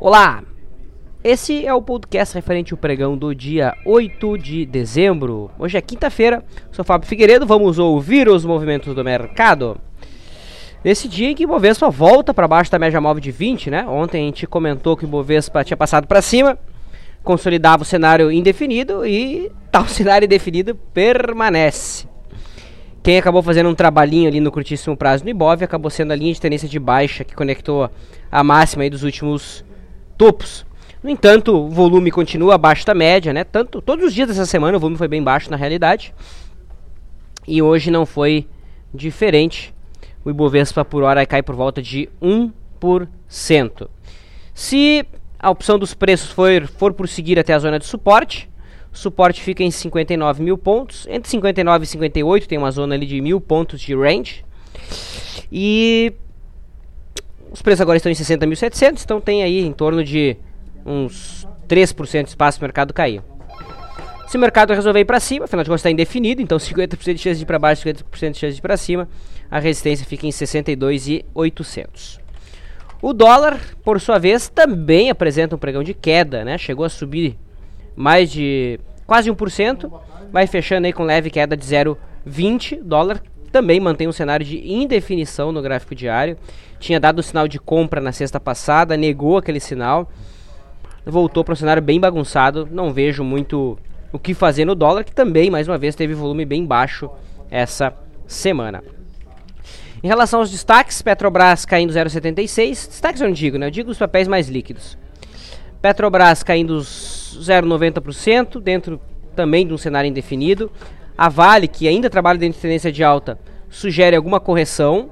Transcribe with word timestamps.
Olá! 0.00 0.44
Esse 1.24 1.66
é 1.66 1.74
o 1.74 1.82
podcast 1.82 2.32
referente 2.32 2.72
ao 2.72 2.78
pregão 2.78 3.18
do 3.18 3.34
dia 3.34 3.74
8 3.84 4.38
de 4.38 4.64
dezembro. 4.64 5.50
Hoje 5.58 5.76
é 5.76 5.80
quinta-feira, 5.80 6.44
sou 6.70 6.84
Fábio 6.84 7.08
Figueiredo, 7.08 7.44
vamos 7.44 7.80
ouvir 7.80 8.28
os 8.28 8.44
movimentos 8.44 8.94
do 8.94 9.02
mercado. 9.02 9.76
Nesse 10.84 11.08
dia 11.08 11.30
em 11.30 11.34
que 11.34 11.44
o 11.44 11.48
Bovespa 11.48 11.90
volta 11.90 12.32
para 12.32 12.46
baixo 12.46 12.70
da 12.70 12.78
média 12.78 13.00
móvel 13.00 13.20
de 13.20 13.32
20, 13.32 13.70
né? 13.70 13.84
Ontem 13.88 14.22
a 14.22 14.26
gente 14.26 14.46
comentou 14.46 14.96
que 14.96 15.04
o 15.04 15.08
Bovespa 15.08 15.64
tinha 15.64 15.76
passado 15.76 16.06
para 16.06 16.22
cima, 16.22 16.56
consolidava 17.24 17.82
o 17.82 17.84
cenário 17.86 18.30
indefinido 18.30 19.04
e 19.04 19.50
tal 19.72 19.84
cenário 19.90 20.26
indefinido 20.26 20.76
permanece. 20.76 22.06
Quem 23.02 23.18
acabou 23.18 23.42
fazendo 23.42 23.68
um 23.68 23.74
trabalhinho 23.74 24.28
ali 24.28 24.38
no 24.38 24.52
curtíssimo 24.52 24.96
prazo 24.96 25.24
no 25.24 25.30
Ibov 25.30 25.60
acabou 25.64 25.90
sendo 25.90 26.12
a 26.12 26.16
linha 26.16 26.32
de 26.32 26.40
tendência 26.40 26.68
de 26.68 26.78
baixa 26.78 27.24
que 27.24 27.34
conectou 27.34 27.90
a 28.30 28.44
máxima 28.44 28.88
dos 28.88 29.02
últimos 29.02 29.64
topos. 30.18 30.66
No 31.02 31.08
entanto, 31.08 31.56
o 31.56 31.70
volume 31.70 32.10
continua 32.10 32.56
abaixo 32.56 32.84
da 32.84 32.92
média, 32.92 33.32
né? 33.32 33.44
Tanto 33.44 33.80
todos 33.80 34.04
os 34.04 34.12
dias 34.12 34.28
dessa 34.28 34.44
semana 34.44 34.76
o 34.76 34.80
volume 34.80 34.98
foi 34.98 35.08
bem 35.08 35.22
baixo 35.22 35.50
na 35.50 35.56
realidade. 35.56 36.12
E 37.46 37.62
hoje 37.62 37.90
não 37.90 38.04
foi 38.04 38.46
diferente. 38.92 39.72
O 40.24 40.30
Ibovespa 40.30 40.84
por 40.84 41.04
hora 41.04 41.24
cai 41.24 41.42
por 41.42 41.54
volta 41.54 41.80
de 41.80 42.08
1%. 42.20 43.88
Se 44.52 45.06
a 45.38 45.50
opção 45.50 45.78
dos 45.78 45.94
preços 45.94 46.30
for, 46.30 46.66
for 46.66 46.92
por 46.92 47.08
seguir 47.08 47.38
até 47.38 47.54
a 47.54 47.58
zona 47.58 47.78
de 47.78 47.86
suporte, 47.86 48.50
o 48.92 48.98
suporte 48.98 49.40
fica 49.40 49.62
em 49.62 49.70
59 49.70 50.42
mil 50.42 50.58
pontos. 50.58 51.06
Entre 51.08 51.30
59 51.30 51.84
e 51.84 51.86
58 51.86 52.48
tem 52.48 52.58
uma 52.58 52.72
zona 52.72 52.96
ali 52.96 53.06
de 53.06 53.20
mil 53.20 53.40
pontos 53.40 53.80
de 53.80 53.94
range. 53.94 54.44
E 55.50 56.12
os 57.50 57.62
preços 57.62 57.80
agora 57.80 57.96
estão 57.96 58.10
em 58.10 58.14
60.700, 58.14 59.02
então 59.02 59.20
tem 59.20 59.42
aí 59.42 59.60
em 59.64 59.72
torno 59.72 60.04
de 60.04 60.36
uns 60.84 61.46
3% 61.68 62.22
de 62.24 62.28
espaço 62.30 62.58
para 62.58 62.66
o 62.66 62.68
mercado 62.68 62.94
cair. 62.94 63.22
Se 64.26 64.36
o 64.36 64.40
mercado 64.40 64.74
resolver 64.74 65.00
ir 65.00 65.04
para 65.04 65.20
cima, 65.20 65.46
afinal 65.46 65.64
de 65.64 65.70
contas 65.70 65.80
está 65.80 65.90
indefinido, 65.90 66.42
então 66.42 66.58
50% 66.58 67.14
de 67.14 67.18
chance 67.18 67.38
de 67.38 67.42
ir 67.42 67.46
para 67.46 67.58
baixo, 67.58 67.82
50% 67.86 68.30
de 68.32 68.38
chance 68.38 68.52
de 68.52 68.58
ir 68.58 68.62
para 68.62 68.76
cima, 68.76 69.08
a 69.50 69.58
resistência 69.58 70.06
fica 70.06 70.26
em 70.26 70.30
62.800. 70.30 72.20
O 73.00 73.12
dólar, 73.12 73.58
por 73.84 74.00
sua 74.00 74.18
vez, 74.18 74.48
também 74.48 75.08
apresenta 75.08 75.54
um 75.54 75.58
pregão 75.58 75.82
de 75.82 75.94
queda, 75.94 76.44
né? 76.44 76.58
Chegou 76.58 76.84
a 76.84 76.88
subir 76.88 77.38
mais 77.94 78.30
de 78.30 78.78
quase 79.06 79.30
1%, 79.30 79.90
vai 80.32 80.46
fechando 80.46 80.86
aí 80.86 80.92
com 80.92 81.04
leve 81.04 81.30
queda 81.30 81.56
de 81.56 81.64
0,20. 81.64 82.82
Dólar 82.82 83.22
também 83.48 83.80
mantém 83.80 84.06
um 84.06 84.12
cenário 84.12 84.44
de 84.44 84.58
indefinição 84.70 85.52
no 85.52 85.62
gráfico 85.62 85.94
diário. 85.94 86.36
Tinha 86.78 87.00
dado 87.00 87.18
o 87.18 87.22
sinal 87.22 87.48
de 87.48 87.58
compra 87.58 88.00
na 88.00 88.12
sexta 88.12 88.38
passada, 88.38 88.96
negou 88.96 89.36
aquele 89.36 89.60
sinal 89.60 90.08
voltou 91.10 91.42
para 91.42 91.52
um 91.52 91.56
cenário 91.56 91.82
bem 91.82 91.98
bagunçado. 91.98 92.68
Não 92.70 92.92
vejo 92.92 93.24
muito 93.24 93.78
o 94.12 94.18
que 94.18 94.34
fazer 94.34 94.64
no 94.64 94.74
dólar, 94.74 95.04
que 95.04 95.12
também, 95.12 95.50
mais 95.50 95.66
uma 95.68 95.78
vez, 95.78 95.94
teve 95.94 96.14
volume 96.14 96.44
bem 96.44 96.64
baixo 96.64 97.10
essa 97.50 97.92
semana. 98.26 98.82
Em 100.02 100.06
relação 100.06 100.40
aos 100.40 100.50
destaques, 100.50 101.02
Petrobras 101.02 101.64
caindo 101.64 101.92
0,76. 101.92 102.88
Destaques 102.88 103.20
eu 103.20 103.26
não 103.26 103.34
digo, 103.34 103.58
né? 103.58 103.66
Eu 103.66 103.70
digo 103.70 103.90
os 103.90 103.98
papéis 103.98 104.28
mais 104.28 104.48
líquidos. 104.48 104.96
Petrobras 105.82 106.42
caindo 106.42 106.78
0,90%, 106.78 108.60
dentro 108.60 109.00
também 109.34 109.66
de 109.66 109.72
um 109.72 109.78
cenário 109.78 110.08
indefinido. 110.08 110.70
A 111.18 111.28
Vale, 111.28 111.66
que 111.66 111.88
ainda 111.88 112.08
trabalha 112.08 112.38
dentro 112.38 112.54
de 112.54 112.62
tendência 112.62 112.92
de 112.92 113.02
alta, 113.02 113.36
sugere 113.68 114.14
alguma 114.14 114.38
correção, 114.38 115.10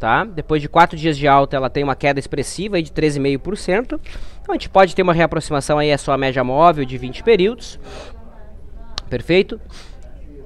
tá? 0.00 0.24
Depois 0.24 0.62
de 0.62 0.68
quatro 0.68 0.96
dias 0.96 1.18
de 1.18 1.28
alta, 1.28 1.54
ela 1.54 1.68
tem 1.68 1.84
uma 1.84 1.94
queda 1.94 2.18
expressiva 2.18 2.76
aí 2.76 2.82
de 2.82 2.90
13,5%. 2.90 4.00
Então 4.40 4.48
a 4.48 4.52
gente 4.54 4.70
pode 4.70 4.96
ter 4.96 5.02
uma 5.02 5.12
reaproximação 5.12 5.78
aí, 5.78 5.90
é 5.90 5.96
só 5.98 6.12
a 6.12 6.16
média 6.16 6.42
móvel 6.42 6.86
de 6.86 6.96
20 6.96 7.22
períodos. 7.22 7.78
Perfeito? 9.10 9.60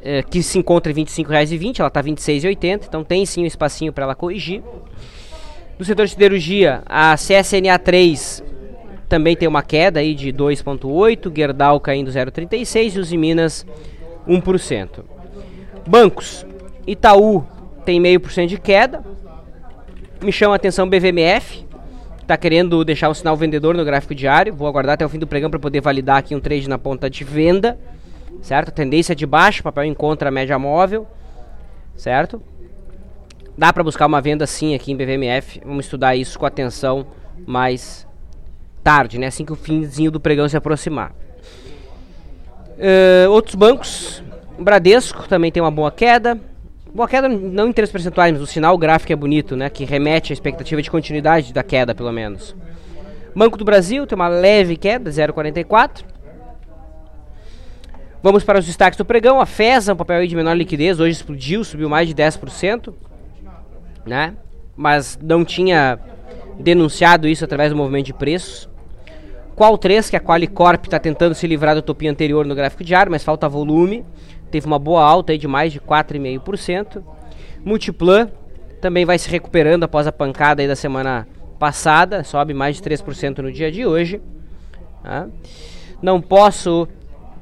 É, 0.02 0.24
que 0.24 0.42
se 0.42 0.58
encontra 0.58 0.90
em 0.90 0.94
R$ 0.96 1.04
25,20, 1.04 1.78
ela 1.78 1.88
está 1.88 2.00
R$ 2.00 2.10
26,80, 2.10 2.86
então 2.88 3.04
tem 3.04 3.24
sim 3.24 3.44
um 3.44 3.46
espacinho 3.46 3.92
para 3.92 4.04
ela 4.04 4.14
corrigir. 4.16 4.60
No 5.78 5.84
setor 5.84 6.06
de 6.06 6.12
siderurgia, 6.12 6.82
a 6.84 7.14
CSNA 7.14 7.78
3 7.78 8.42
também 9.08 9.36
tem 9.36 9.46
uma 9.46 9.62
queda 9.62 10.00
aí 10.00 10.16
de 10.16 10.32
2,8%, 10.32 11.32
Gerdau 11.34 11.78
caindo 11.78 12.10
0,36% 12.10 12.96
e 12.96 12.98
os 12.98 13.12
Minas 13.12 13.64
1%. 14.26 15.04
Bancos, 15.86 16.46
Itaú 16.86 17.44
tem 17.84 18.00
meio 18.00 18.20
por 18.20 18.32
cento 18.32 18.50
de 18.50 18.58
queda. 18.58 19.04
Me 20.22 20.32
chama 20.32 20.54
a 20.54 20.56
atenção 20.56 20.88
BVMF, 20.88 21.66
está 22.20 22.36
querendo 22.36 22.84
deixar 22.84 23.08
o 23.08 23.14
sinal 23.14 23.36
vendedor 23.36 23.76
no 23.76 23.84
gráfico 23.84 24.14
diário. 24.14 24.54
Vou 24.54 24.66
aguardar 24.66 24.94
até 24.94 25.06
o 25.06 25.08
fim 25.08 25.18
do 25.18 25.26
pregão 25.26 25.50
para 25.50 25.60
poder 25.60 25.80
validar 25.80 26.16
aqui 26.16 26.34
um 26.34 26.40
trade 26.40 26.68
na 26.68 26.78
ponta 26.78 27.08
de 27.08 27.22
venda, 27.22 27.78
certo? 28.42 28.72
Tendência 28.72 29.14
de 29.14 29.26
baixo, 29.26 29.62
papel 29.62 29.84
encontra 29.84 30.28
a 30.28 30.32
média 30.32 30.58
móvel, 30.58 31.06
certo? 31.94 32.42
Dá 33.56 33.72
para 33.72 33.84
buscar 33.84 34.06
uma 34.06 34.20
venda 34.20 34.46
sim 34.46 34.74
aqui 34.74 34.92
em 34.92 34.96
BVMF. 34.96 35.60
Vamos 35.64 35.86
estudar 35.86 36.16
isso 36.16 36.38
com 36.38 36.44
atenção 36.44 37.06
mais 37.46 38.06
tarde, 38.82 39.18
né? 39.18 39.28
Assim 39.28 39.44
que 39.44 39.52
o 39.52 39.56
finzinho 39.56 40.10
do 40.10 40.20
pregão 40.20 40.48
se 40.48 40.56
aproximar. 40.56 41.14
Uh, 42.76 43.30
outros 43.30 43.54
bancos, 43.54 44.22
Bradesco 44.58 45.28
também 45.28 45.50
tem 45.50 45.62
uma 45.62 45.70
boa 45.70 45.90
queda. 45.90 46.38
Boa 46.94 47.08
queda 47.08 47.28
não 47.28 47.68
em 47.68 47.72
termos 47.72 47.90
percentuais, 47.90 48.32
mas 48.32 48.42
o 48.42 48.46
sinal 48.46 48.76
gráfico 48.78 49.12
é 49.12 49.16
bonito, 49.16 49.56
né? 49.56 49.68
Que 49.68 49.84
remete 49.84 50.32
à 50.32 50.34
expectativa 50.34 50.80
de 50.80 50.90
continuidade 50.90 51.52
da 51.52 51.62
queda, 51.62 51.94
pelo 51.94 52.12
menos. 52.12 52.54
Banco 53.34 53.58
do 53.58 53.64
Brasil 53.64 54.06
tem 54.06 54.16
uma 54.16 54.28
leve 54.28 54.76
queda, 54.76 55.10
0,44. 55.10 56.04
Vamos 58.22 58.42
para 58.42 58.58
os 58.58 58.66
destaques 58.66 58.96
do 58.96 59.04
pregão. 59.04 59.40
A 59.40 59.46
FESA, 59.46 59.92
um 59.92 59.96
papel 59.96 60.26
de 60.26 60.34
menor 60.34 60.56
liquidez, 60.56 60.98
hoje 60.98 61.12
explodiu, 61.12 61.62
subiu 61.62 61.88
mais 61.88 62.08
de 62.08 62.14
10%. 62.14 62.94
Né? 64.06 64.34
Mas 64.74 65.18
não 65.22 65.44
tinha 65.44 65.98
denunciado 66.58 67.28
isso 67.28 67.44
através 67.44 67.70
do 67.70 67.76
movimento 67.76 68.06
de 68.06 68.14
preços. 68.14 68.68
Qual 69.56 69.76
3, 69.78 70.10
que 70.10 70.16
a 70.16 70.20
Qualicorp 70.20 70.84
está 70.84 70.98
tentando 70.98 71.34
se 71.34 71.46
livrar 71.46 71.74
do 71.74 71.80
topinho 71.80 72.12
anterior 72.12 72.44
no 72.44 72.54
gráfico 72.54 72.84
diário, 72.84 73.10
mas 73.10 73.24
falta 73.24 73.48
volume 73.48 74.04
teve 74.50 74.66
uma 74.66 74.78
boa 74.78 75.02
alta 75.02 75.32
aí 75.32 75.38
de 75.38 75.48
mais 75.48 75.72
de 75.72 75.80
4,5%. 75.80 77.02
Multiplan 77.64 78.28
também 78.80 79.04
vai 79.04 79.18
se 79.18 79.28
recuperando 79.28 79.84
após 79.84 80.06
a 80.06 80.12
pancada 80.12 80.62
aí 80.62 80.68
da 80.68 80.76
semana 80.76 81.26
passada, 81.58 82.22
sobe 82.22 82.52
mais 82.54 82.76
de 82.76 82.82
3% 82.82 83.38
no 83.38 83.50
dia 83.50 83.72
de 83.72 83.86
hoje. 83.86 84.20
Tá? 85.02 85.26
Não 86.02 86.20
posso 86.20 86.86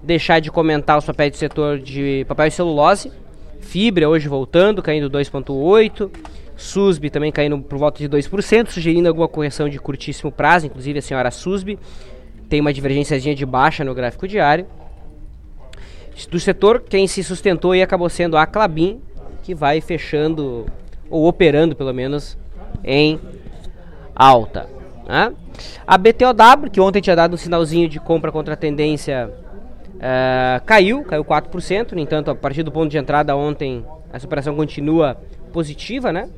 deixar 0.02 0.40
de 0.40 0.50
comentar 0.50 0.96
os 0.96 1.04
papéis 1.04 1.32
do 1.32 1.36
setor 1.36 1.78
de 1.78 2.24
papel 2.28 2.46
e 2.46 2.50
celulose. 2.50 3.12
Fibra 3.60 4.08
hoje 4.08 4.28
voltando, 4.28 4.82
caindo 4.82 5.10
2,8%. 5.10 6.10
SUSB 6.56 7.10
também 7.10 7.32
caindo 7.32 7.58
por 7.58 7.78
volta 7.78 7.98
de 7.98 8.08
2%, 8.08 8.68
sugerindo 8.68 9.08
alguma 9.08 9.28
correção 9.28 9.68
de 9.68 9.78
curtíssimo 9.78 10.30
prazo. 10.30 10.66
Inclusive 10.66 10.98
a 10.98 11.02
senhora 11.02 11.30
SUSB 11.30 11.78
tem 12.48 12.60
uma 12.60 12.72
divergência 12.72 13.18
de 13.18 13.46
baixa 13.46 13.84
no 13.84 13.94
gráfico 13.94 14.28
diário. 14.28 14.66
Do 16.30 16.38
setor, 16.38 16.80
quem 16.80 17.06
se 17.08 17.24
sustentou 17.24 17.74
e 17.74 17.82
acabou 17.82 18.08
sendo 18.08 18.36
a 18.36 18.46
Clabin, 18.46 19.00
que 19.42 19.54
vai 19.54 19.80
fechando, 19.80 20.66
ou 21.10 21.26
operando 21.26 21.74
pelo 21.74 21.92
menos, 21.92 22.38
em 22.84 23.18
alta. 24.14 24.68
Né? 25.06 25.32
A 25.86 25.98
BTOW, 25.98 26.70
que 26.70 26.80
ontem 26.80 27.00
tinha 27.00 27.16
dado 27.16 27.34
um 27.34 27.36
sinalzinho 27.36 27.88
de 27.88 27.98
compra 27.98 28.30
contra 28.30 28.54
a 28.54 28.56
tendência, 28.56 29.28
uh, 29.96 30.64
caiu, 30.64 31.02
caiu 31.04 31.24
4%. 31.24 31.92
No 31.92 32.00
entanto, 32.00 32.30
a 32.30 32.34
partir 32.34 32.62
do 32.62 32.70
ponto 32.70 32.90
de 32.90 32.98
entrada 32.98 33.36
ontem, 33.36 33.84
essa 34.12 34.26
operação 34.26 34.54
continua 34.54 35.16
positiva. 35.54 36.12
Né? 36.12 36.28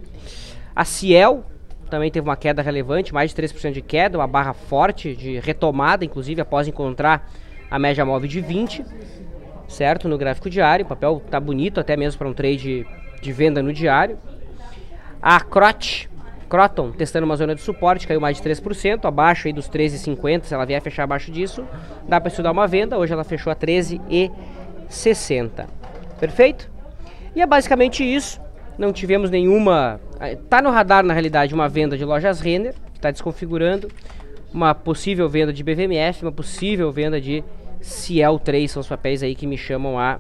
A 0.77 0.85
Ciel 0.85 1.45
também 1.91 2.11
teve 2.11 2.29
uma 2.29 2.37
queda 2.37 2.63
relevante, 2.63 3.13
mais 3.13 3.35
de 3.35 3.43
3% 3.43 3.73
de 3.73 3.83
queda, 3.83 4.19
uma 4.19 4.29
barra 4.29 4.53
forte 4.53 5.17
de 5.17 5.41
retomada, 5.41 6.05
inclusive 6.05 6.41
após 6.41 6.69
encontrar 6.69 7.29
a 7.69 7.79
média 7.79 8.05
móvel 8.05 8.29
de 8.29 8.41
20 8.41 8.85
certo? 9.69 10.09
No 10.09 10.19
gráfico 10.19 10.49
diário, 10.49 10.85
o 10.85 10.89
papel 10.89 11.21
tá 11.31 11.39
bonito 11.41 11.81
até 11.81 11.97
mesmo 11.97 12.19
para 12.19 12.29
um 12.29 12.33
trade 12.33 12.87
de 13.21 13.33
venda 13.33 13.61
no 13.63 13.73
diário. 13.73 14.19
A 15.21 15.41
Crot, 15.41 16.09
Croton, 16.49 16.93
testando 16.93 17.27
uma 17.27 17.37
zona 17.37 17.55
de 17.55 17.61
suporte, 17.61 18.07
caiu 18.07 18.21
mais 18.21 18.41
de 18.41 18.49
3%, 18.49 19.05
abaixo 19.05 19.49
aí 19.49 19.53
dos 19.53 19.69
13,50, 19.69 20.45
se 20.45 20.55
ela 20.55 20.65
vier 20.65 20.81
fechar 20.81 21.03
abaixo 21.05 21.31
disso, 21.33 21.67
dá 22.09 22.19
para 22.21 22.29
estudar 22.29 22.53
uma 22.53 22.67
venda, 22.67 22.97
hoje 22.97 23.13
ela 23.13 23.25
fechou 23.25 23.53
a 23.53 23.57
13,60. 23.57 25.67
Perfeito? 26.21 26.71
E 27.35 27.43
é 27.43 27.47
basicamente 27.47 28.05
isso. 28.05 28.41
Não 28.79 28.93
tivemos 28.93 29.31
nenhuma. 29.31 30.01
Eh, 30.21 30.37
tá 30.49 30.61
no 30.61 30.71
radar, 30.71 31.05
na 31.05 31.13
realidade, 31.13 31.55
uma 31.55 31.69
venda 31.69 31.97
de 31.97 32.05
lojas 32.05 32.41
Renner, 32.41 32.75
que 32.93 32.99
está 32.99 33.11
desconfigurando. 33.11 33.91
Uma 34.53 34.75
possível 34.75 35.29
venda 35.29 35.53
de 35.53 35.63
BVMF, 35.63 36.23
uma 36.23 36.33
possível 36.33 36.91
venda 36.93 37.21
de 37.21 37.43
Ciel 37.81 38.39
3 38.39 38.71
são 38.71 38.81
os 38.81 38.89
papéis 38.89 39.23
aí 39.23 39.35
que 39.35 39.47
me 39.47 39.57
chamam 39.57 39.99
a 39.99 40.19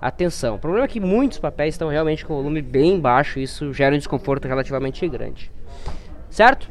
atenção. 0.00 0.56
O 0.56 0.58
problema 0.58 0.84
é 0.84 0.88
que 0.88 1.00
muitos 1.00 1.38
papéis 1.38 1.74
estão 1.74 1.88
realmente 1.88 2.24
com 2.24 2.34
volume 2.34 2.62
bem 2.62 2.98
baixo, 2.98 3.38
isso 3.38 3.72
gera 3.72 3.94
um 3.94 3.98
desconforto 3.98 4.46
relativamente 4.48 5.06
grande. 5.08 5.50
Certo? 6.30 6.70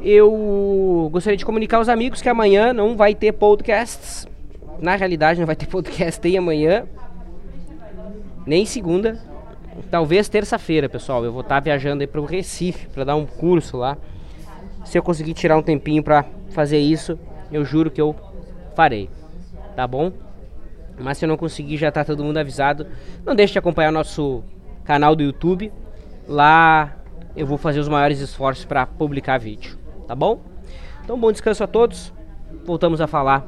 Eu 0.00 1.08
gostaria 1.10 1.36
de 1.36 1.44
comunicar 1.44 1.78
aos 1.78 1.88
amigos 1.88 2.20
que 2.20 2.28
amanhã 2.28 2.72
não 2.72 2.96
vai 2.96 3.14
ter 3.14 3.32
podcasts. 3.32 4.28
Na 4.80 4.96
realidade, 4.96 5.40
não 5.40 5.46
vai 5.46 5.56
ter 5.56 5.66
podcast 5.68 6.20
nem 6.22 6.36
amanhã, 6.36 6.86
nem 8.46 8.66
segunda. 8.66 9.18
Talvez 9.90 10.28
terça-feira, 10.28 10.88
pessoal. 10.88 11.24
Eu 11.24 11.32
vou 11.32 11.40
estar 11.40 11.56
tá 11.56 11.60
viajando 11.60 12.02
aí 12.02 12.06
para 12.06 12.20
o 12.20 12.24
Recife 12.24 12.86
para 12.88 13.04
dar 13.04 13.16
um 13.16 13.26
curso 13.26 13.76
lá. 13.76 13.96
Se 14.84 14.98
eu 14.98 15.02
conseguir 15.02 15.34
tirar 15.34 15.56
um 15.56 15.62
tempinho 15.62 16.02
para 16.02 16.24
fazer 16.50 16.78
isso, 16.78 17.18
eu 17.50 17.64
juro 17.64 17.90
que 17.90 18.00
eu 18.00 18.14
farei. 18.74 19.08
Tá 19.74 19.86
bom? 19.86 20.12
Mas 20.98 21.18
se 21.18 21.24
eu 21.24 21.28
não 21.28 21.36
conseguir, 21.36 21.76
já 21.76 21.90
tá 21.90 22.04
todo 22.04 22.22
mundo 22.22 22.38
avisado. 22.38 22.86
Não 23.24 23.34
deixe 23.34 23.52
de 23.52 23.58
acompanhar 23.58 23.90
nosso 23.90 24.44
canal 24.84 25.16
do 25.16 25.22
YouTube. 25.22 25.72
Lá 26.28 26.96
eu 27.36 27.46
vou 27.46 27.58
fazer 27.58 27.80
os 27.80 27.88
maiores 27.88 28.20
esforços 28.20 28.64
para 28.64 28.86
publicar 28.86 29.38
vídeo, 29.38 29.76
tá 30.06 30.14
bom? 30.14 30.40
Então, 31.02 31.18
bom 31.18 31.32
descanso 31.32 31.64
a 31.64 31.66
todos. 31.66 32.12
Voltamos 32.64 33.00
a 33.00 33.06
falar 33.06 33.46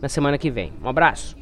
na 0.00 0.08
semana 0.08 0.36
que 0.36 0.50
vem. 0.50 0.72
Um 0.82 0.88
abraço. 0.88 1.41